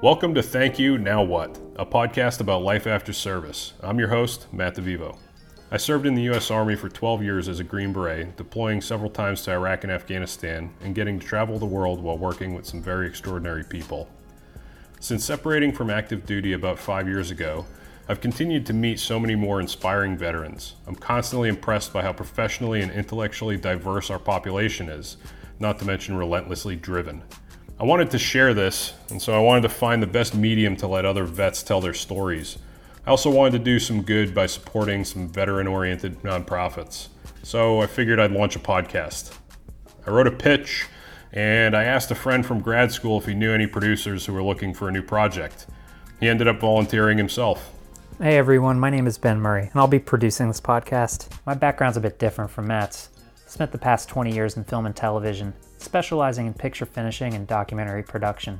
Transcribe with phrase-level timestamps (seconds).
[0.00, 3.72] Welcome to Thank You, Now What, a podcast about life after service.
[3.82, 5.18] I'm your host, Matt DeVivo.
[5.72, 6.52] I served in the U.S.
[6.52, 10.72] Army for 12 years as a Green Beret, deploying several times to Iraq and Afghanistan,
[10.82, 14.08] and getting to travel the world while working with some very extraordinary people.
[15.00, 17.66] Since separating from active duty about five years ago,
[18.08, 20.76] I've continued to meet so many more inspiring veterans.
[20.86, 25.16] I'm constantly impressed by how professionally and intellectually diverse our population is,
[25.58, 27.24] not to mention relentlessly driven.
[27.80, 30.88] I wanted to share this, and so I wanted to find the best medium to
[30.88, 32.58] let other vets tell their stories.
[33.06, 37.06] I also wanted to do some good by supporting some veteran oriented nonprofits.
[37.44, 39.32] So I figured I'd launch a podcast.
[40.04, 40.88] I wrote a pitch,
[41.32, 44.42] and I asked a friend from grad school if he knew any producers who were
[44.42, 45.66] looking for a new project.
[46.18, 47.72] He ended up volunteering himself.
[48.18, 51.28] Hey everyone, my name is Ben Murray, and I'll be producing this podcast.
[51.46, 53.10] My background's a bit different from Matt's.
[53.48, 58.02] Spent the past 20 years in film and television, specializing in picture finishing and documentary
[58.02, 58.58] production.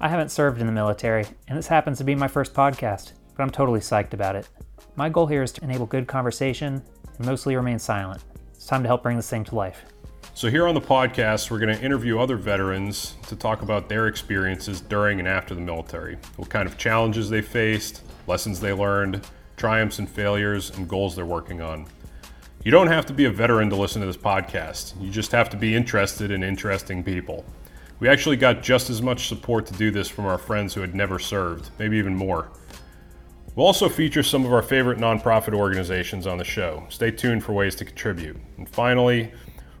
[0.00, 3.42] I haven't served in the military, and this happens to be my first podcast, but
[3.42, 4.48] I'm totally psyched about it.
[4.96, 6.82] My goal here is to enable good conversation
[7.18, 8.24] and mostly remain silent.
[8.54, 9.84] It's time to help bring this thing to life.
[10.32, 14.06] So, here on the podcast, we're going to interview other veterans to talk about their
[14.06, 19.20] experiences during and after the military, what kind of challenges they faced, lessons they learned,
[19.58, 21.86] triumphs and failures, and goals they're working on.
[22.62, 24.92] You don't have to be a veteran to listen to this podcast.
[25.00, 27.42] You just have to be interested in interesting people.
[28.00, 30.94] We actually got just as much support to do this from our friends who had
[30.94, 32.50] never served, maybe even more.
[33.56, 36.84] We'll also feature some of our favorite nonprofit organizations on the show.
[36.90, 38.36] Stay tuned for ways to contribute.
[38.58, 39.32] And finally,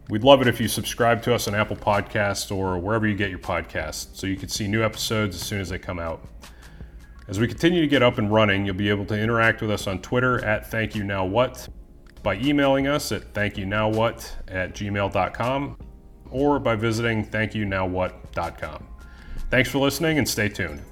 [0.08, 3.28] we'd love it if you subscribe to us on Apple Podcasts or wherever you get
[3.28, 6.26] your podcasts so you can see new episodes as soon as they come out.
[7.28, 9.86] As we continue to get up and running, you'll be able to interact with us
[9.86, 11.68] on Twitter at Thank You Now What
[12.22, 15.78] by emailing us at thankyouNowWhat at gmail.com
[16.30, 18.86] or by visiting thankyouNowWhat.com.
[19.50, 20.82] Thanks for listening and stay tuned.